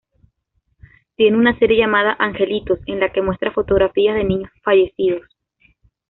[1.15, 5.21] Tiene una serie llamada "Angelitos" en la que muestra fotografías de niños fallecidos.